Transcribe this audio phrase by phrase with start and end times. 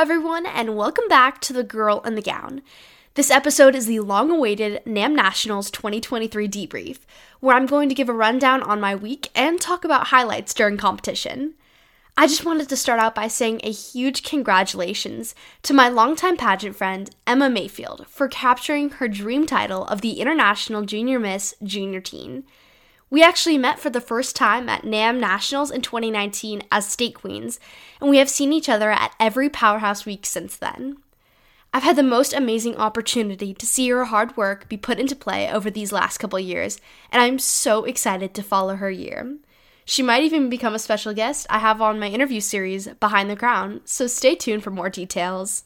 [0.00, 2.62] everyone, and welcome back to The Girl in the Gown.
[3.16, 7.00] This episode is the long awaited NAM Nationals 2023 debrief,
[7.40, 10.78] where I'm going to give a rundown on my week and talk about highlights during
[10.78, 11.52] competition.
[12.16, 15.34] I just wanted to start out by saying a huge congratulations
[15.64, 20.80] to my longtime pageant friend, Emma Mayfield, for capturing her dream title of the International
[20.80, 22.44] Junior Miss Junior Teen.
[23.12, 27.58] We actually met for the first time at NAM Nationals in 2019 as state queens,
[28.00, 30.96] and we have seen each other at every Powerhouse Week since then.
[31.74, 35.50] I've had the most amazing opportunity to see her hard work be put into play
[35.50, 36.80] over these last couple years,
[37.10, 39.36] and I'm so excited to follow her year.
[39.84, 43.34] She might even become a special guest I have on my interview series, Behind the
[43.34, 45.64] Crown, so stay tuned for more details.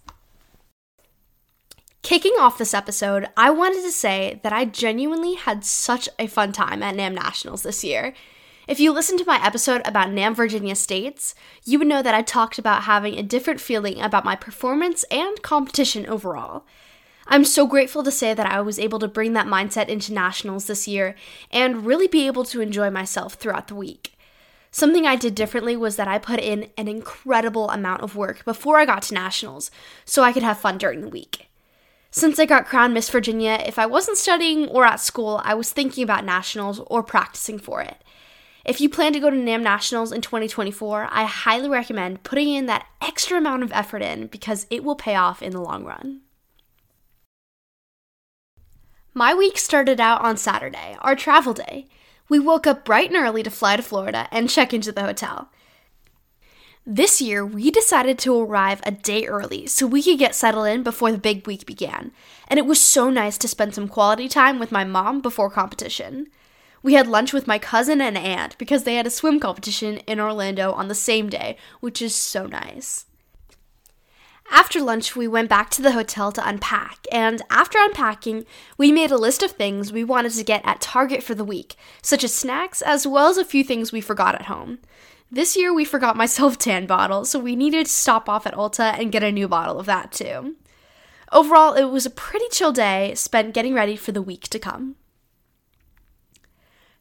[2.04, 6.52] Kicking off this episode, I wanted to say that I genuinely had such a fun
[6.52, 8.12] time at NAM Nationals this year.
[8.68, 12.20] If you listened to my episode about NAM Virginia States, you would know that I
[12.20, 16.66] talked about having a different feeling about my performance and competition overall.
[17.26, 20.66] I'm so grateful to say that I was able to bring that mindset into nationals
[20.66, 21.14] this year
[21.50, 24.12] and really be able to enjoy myself throughout the week.
[24.70, 28.78] Something I did differently was that I put in an incredible amount of work before
[28.78, 29.70] I got to nationals
[30.04, 31.48] so I could have fun during the week.
[32.16, 35.72] Since I got crowned Miss Virginia, if I wasn't studying or at school, I was
[35.72, 37.96] thinking about nationals or practicing for it.
[38.64, 42.66] If you plan to go to NAM Nationals in 2024, I highly recommend putting in
[42.66, 46.20] that extra amount of effort in because it will pay off in the long run.
[49.12, 51.88] My week started out on Saturday, our travel day.
[52.28, 55.50] We woke up bright and early to fly to Florida and check into the hotel.
[56.86, 60.82] This year, we decided to arrive a day early so we could get settled in
[60.82, 62.12] before the big week began,
[62.46, 66.26] and it was so nice to spend some quality time with my mom before competition.
[66.82, 70.20] We had lunch with my cousin and aunt because they had a swim competition in
[70.20, 73.06] Orlando on the same day, which is so nice.
[74.50, 78.44] After lunch, we went back to the hotel to unpack, and after unpacking,
[78.76, 81.76] we made a list of things we wanted to get at Target for the week,
[82.02, 84.80] such as snacks as well as a few things we forgot at home.
[85.34, 88.54] This year we forgot my self tan bottle, so we needed to stop off at
[88.54, 90.54] Ulta and get a new bottle of that too.
[91.32, 94.94] Overall, it was a pretty chill day spent getting ready for the week to come.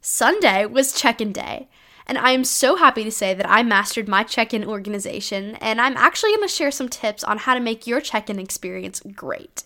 [0.02, 1.70] Sunday was check in day,
[2.08, 5.80] and I am so happy to say that I mastered my check in organization, and
[5.80, 9.00] I'm actually going to share some tips on how to make your check in experience
[9.16, 9.64] great.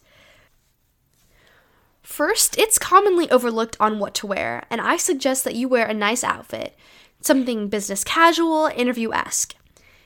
[2.03, 5.93] First, it's commonly overlooked on what to wear, and I suggest that you wear a
[5.93, 6.77] nice outfit
[7.21, 9.55] something business casual, interview esque.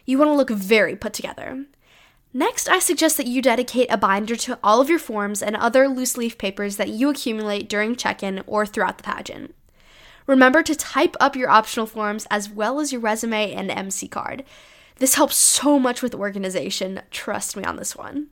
[0.05, 1.65] You want to look very put together.
[2.33, 5.89] Next, I suggest that you dedicate a binder to all of your forms and other
[5.89, 9.53] loose leaf papers that you accumulate during check in or throughout the pageant.
[10.27, 14.45] Remember to type up your optional forms as well as your resume and MC card.
[14.97, 18.27] This helps so much with organization, trust me on this one.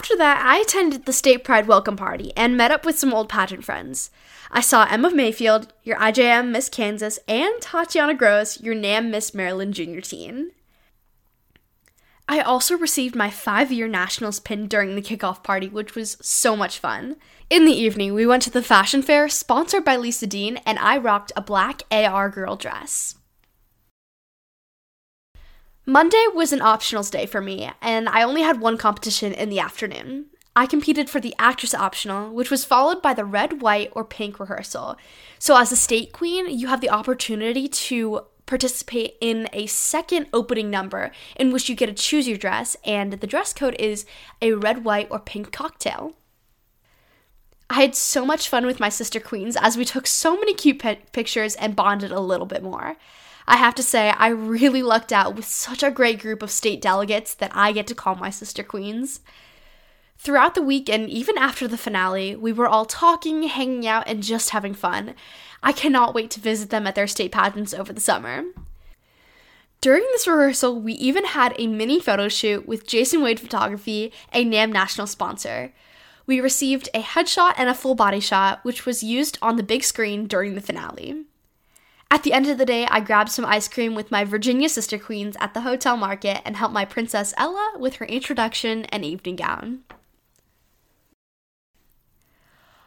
[0.00, 3.28] After that, I attended the State Pride welcome party and met up with some old
[3.28, 4.10] pageant friends.
[4.50, 9.74] I saw Emma Mayfield, your IJM Miss Kansas, and Tatiana Gross, your NAM Miss Maryland
[9.74, 10.52] Junior Teen.
[12.26, 16.56] I also received my five year nationals pin during the kickoff party, which was so
[16.56, 17.16] much fun.
[17.50, 20.96] In the evening, we went to the fashion fair sponsored by Lisa Dean, and I
[20.96, 23.16] rocked a black AR girl dress.
[25.90, 29.58] Monday was an optionals day for me, and I only had one competition in the
[29.58, 30.26] afternoon.
[30.54, 34.38] I competed for the actress optional, which was followed by the red, white, or pink
[34.38, 34.96] rehearsal.
[35.40, 40.70] So, as a state queen, you have the opportunity to participate in a second opening
[40.70, 44.06] number in which you get to choose your dress, and the dress code is
[44.40, 46.12] a red, white, or pink cocktail.
[47.68, 50.78] I had so much fun with my sister queens as we took so many cute
[50.78, 52.96] p- pictures and bonded a little bit more.
[53.50, 56.80] I have to say, I really lucked out with such a great group of state
[56.80, 59.22] delegates that I get to call my sister queens.
[60.18, 64.22] Throughout the week and even after the finale, we were all talking, hanging out, and
[64.22, 65.16] just having fun.
[65.64, 68.44] I cannot wait to visit them at their state pageants over the summer.
[69.80, 74.44] During this rehearsal, we even had a mini photo shoot with Jason Wade Photography, a
[74.44, 75.72] NAM national sponsor.
[76.24, 79.82] We received a headshot and a full body shot, which was used on the big
[79.82, 81.24] screen during the finale.
[82.12, 84.98] At the end of the day, I grabbed some ice cream with my Virginia sister
[84.98, 89.36] queens at the hotel market and helped my princess Ella with her introduction and evening
[89.36, 89.84] gown.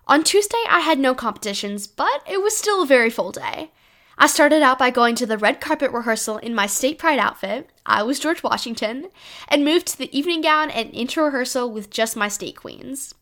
[0.05, 3.71] On Tuesday, I had no competitions, but it was still a very full day.
[4.17, 7.69] I started out by going to the red carpet rehearsal in my state pride outfit,
[7.85, 9.09] I was George Washington,
[9.47, 13.15] and moved to the evening gown and intro rehearsal with just my state queens.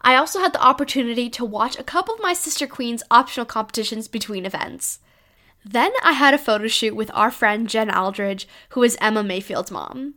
[0.00, 4.08] I also had the opportunity to watch a couple of my sister queens' optional competitions
[4.08, 5.00] between events.
[5.64, 9.70] Then I had a photo shoot with our friend Jen Aldridge, who is Emma Mayfield's
[9.70, 10.14] mom.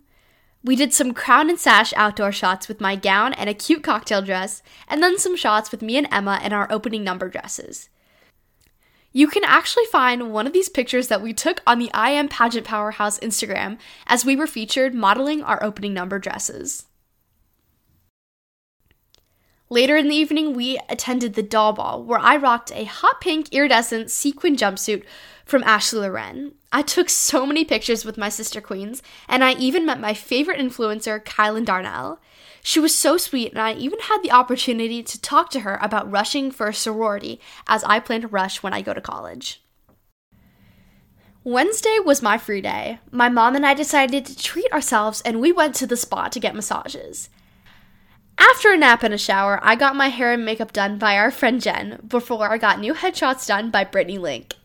[0.63, 4.21] We did some crown and sash outdoor shots with my gown and a cute cocktail
[4.21, 7.89] dress, and then some shots with me and Emma in our opening number dresses.
[9.11, 12.29] You can actually find one of these pictures that we took on the I Am
[12.29, 13.77] Pageant Powerhouse Instagram
[14.07, 16.85] as we were featured modeling our opening number dresses.
[19.71, 23.47] Later in the evening, we attended the doll ball, where I rocked a hot pink
[23.53, 25.05] iridescent sequin jumpsuit
[25.45, 26.55] from Ashley Lauren.
[26.73, 30.59] I took so many pictures with my sister queens, and I even met my favorite
[30.59, 32.19] influencer, Kylan Darnell.
[32.61, 36.11] She was so sweet, and I even had the opportunity to talk to her about
[36.11, 39.63] rushing for a sorority, as I plan to rush when I go to college.
[41.45, 42.99] Wednesday was my free day.
[43.09, 46.41] My mom and I decided to treat ourselves, and we went to the spa to
[46.41, 47.29] get massages.
[48.37, 51.31] After a nap and a shower, I got my hair and makeup done by our
[51.31, 54.55] friend Jen before I got new headshots done by Brittany Link.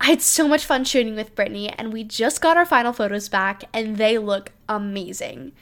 [0.00, 3.28] I had so much fun shooting with Brittany, and we just got our final photos
[3.28, 5.52] back, and they look amazing.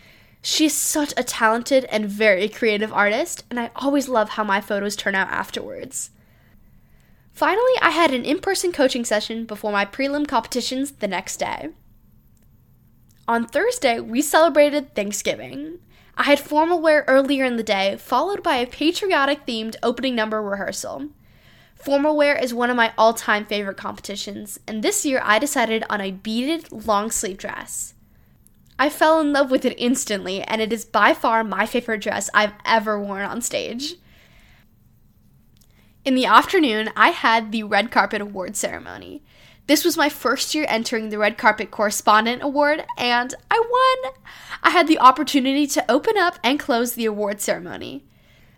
[0.43, 4.95] She's such a talented and very creative artist, and I always love how my photos
[4.95, 6.11] turn out afterwards.
[7.33, 11.71] Finally, I had an in person coaching session before my prelim competitions the next day.
[13.29, 15.81] On Thursday, we celebrated Thanksgiving.
[16.17, 20.43] I had formal wear earlier in the day, followed by a patriotic themed opening number
[20.43, 21.09] rehearsal.
[21.75, 25.85] Formal wear is one of my all time favorite competitions, and this year I decided
[25.91, 27.95] on a beaded long sleeve dress.
[28.79, 32.31] I fell in love with it instantly, and it is by far my favorite dress
[32.33, 33.95] I've ever worn on stage.
[36.05, 39.23] In the afternoon, I had the red carpet award ceremony.
[39.67, 44.13] This was my first year entering the Red Carpet Correspondent Award, and I won!
[44.63, 48.05] I had the opportunity to open up and close the award ceremony.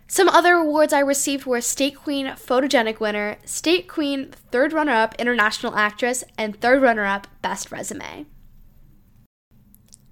[0.07, 5.15] Some other awards I received were State Queen Photogenic Winner, State Queen Third Runner Up
[5.17, 8.27] International Actress, and Third Runner Up Best Resume.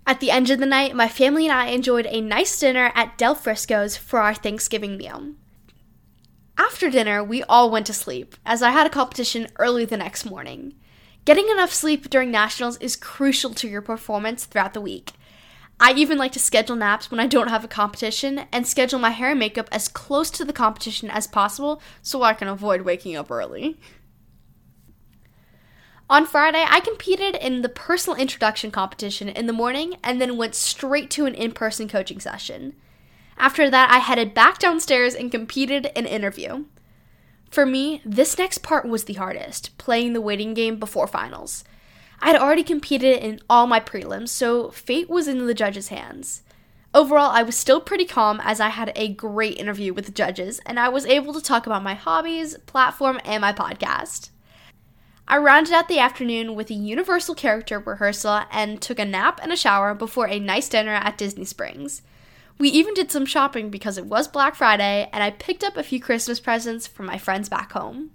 [0.08, 3.18] At the end of the night, my family and I enjoyed a nice dinner at
[3.18, 5.34] Del Frisco's for our Thanksgiving meal.
[6.58, 10.26] After dinner, we all went to sleep, as I had a competition early the next
[10.26, 10.74] morning.
[11.28, 15.12] Getting enough sleep during nationals is crucial to your performance throughout the week.
[15.78, 19.10] I even like to schedule naps when I don't have a competition and schedule my
[19.10, 23.18] hair and makeup as close to the competition as possible so I can avoid waking
[23.18, 23.78] up early.
[26.10, 30.56] On Friday, I competed in the personal introduction competition in the morning and then went
[30.56, 32.74] straight to an in person coaching session.
[33.38, 36.64] After that, I headed back downstairs and competed in an interview.
[37.50, 41.64] For me, this next part was the hardest, playing the waiting game before finals.
[42.20, 46.44] I had already competed in all my prelims, so fate was in the judges' hands.
[46.94, 50.60] Overall, I was still pretty calm as I had a great interview with the judges
[50.66, 54.30] and I was able to talk about my hobbies, platform, and my podcast.
[55.28, 59.52] I rounded out the afternoon with a universal character rehearsal and took a nap and
[59.52, 62.02] a shower before a nice dinner at Disney Springs.
[62.58, 65.84] We even did some shopping because it was Black Friday, and I picked up a
[65.84, 68.12] few Christmas presents for my friends back home.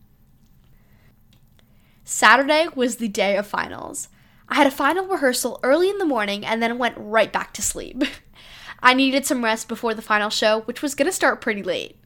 [2.04, 4.08] Saturday was the day of finals.
[4.48, 7.62] I had a final rehearsal early in the morning and then went right back to
[7.62, 8.02] sleep.
[8.82, 11.96] I needed some rest before the final show, which was going to start pretty late.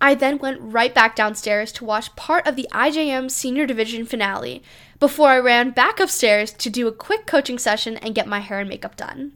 [0.00, 4.64] I then went right back downstairs to watch part of the IJM Senior Division finale
[4.98, 8.58] before I ran back upstairs to do a quick coaching session and get my hair
[8.58, 9.32] and makeup done.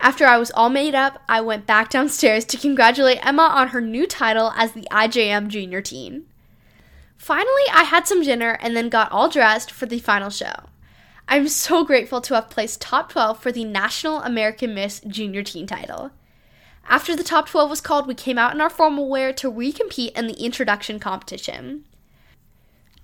[0.00, 3.82] After I was all made up, I went back downstairs to congratulate Emma on her
[3.82, 6.24] new title as the IJM Junior Teen.
[7.18, 10.54] Finally, I had some dinner and then got all dressed for the final show.
[11.28, 15.66] I'm so grateful to have placed top 12 for the National American Miss Junior Teen
[15.66, 16.12] title.
[16.88, 20.18] After the top 12 was called, we came out in our formal wear to recompete
[20.18, 21.84] in the introduction competition.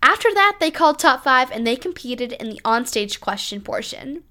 [0.03, 4.25] After that, they called top 5 and they competed in the onstage question portion.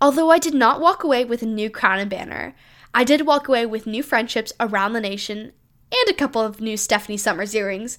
[0.00, 2.54] Although I did not walk away with a new crown and banner,
[2.94, 5.52] I did walk away with new friendships around the nation
[5.90, 7.98] and a couple of new Stephanie Summers earrings,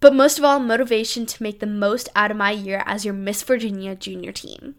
[0.00, 3.14] but most of all, motivation to make the most out of my year as your
[3.14, 4.74] Miss Virginia junior teen.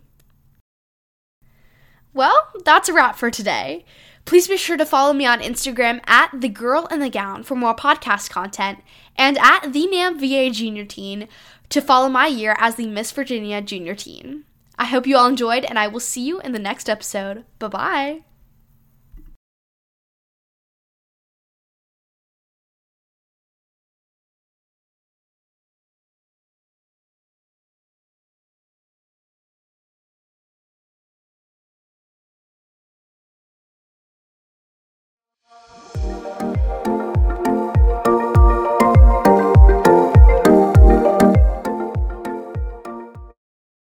[2.14, 3.86] Well, that's a wrap for today.
[4.26, 7.56] Please be sure to follow me on Instagram at the girl in the gown for
[7.56, 8.80] more podcast content
[9.16, 11.30] and at the Nam VA Junior Teen
[11.70, 14.44] to follow my year as the Miss Virginia Junior Teen.
[14.77, 17.46] I hope you all enjoyed, and I will see you in the next episode.
[17.60, 18.26] Bye bye.